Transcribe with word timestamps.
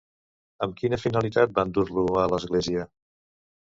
Amb 0.65 0.77
quina 0.79 0.99
finalitat 1.03 1.53
van 1.59 1.75
dur-lo 1.77 2.07
a 2.25 2.27
l'església? 2.35 2.87